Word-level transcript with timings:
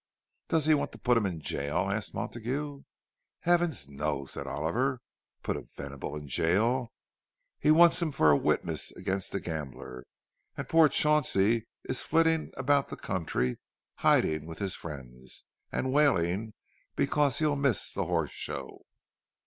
"Does 0.47 0.65
he 0.65 0.73
want 0.73 0.91
to 0.93 0.97
put 0.97 1.15
him 1.15 1.27
in 1.27 1.39
jail?" 1.41 1.91
asked 1.91 2.15
Montague. 2.15 2.81
"Heavens, 3.41 3.87
no!" 3.87 4.25
said 4.25 4.47
Oliver. 4.47 4.99
"Put 5.43 5.55
a 5.57 5.61
Venable 5.61 6.15
in 6.15 6.27
jail? 6.27 6.91
He 7.59 7.69
wants 7.69 8.01
him 8.01 8.11
for 8.11 8.31
a 8.31 8.35
witness 8.35 8.89
against 8.93 9.31
the 9.31 9.39
gambler; 9.39 10.07
and 10.57 10.67
poor 10.67 10.89
Chauncey 10.89 11.67
is 11.83 12.01
flitting 12.01 12.51
about 12.57 12.87
the 12.87 12.97
country 12.97 13.59
hiding 13.97 14.47
with 14.47 14.57
his 14.57 14.73
friends, 14.75 15.45
and 15.71 15.93
wailing 15.93 16.55
because 16.95 17.37
he'll 17.37 17.55
miss 17.55 17.91
the 17.91 18.05
Horse 18.07 18.31
Show." 18.31 18.81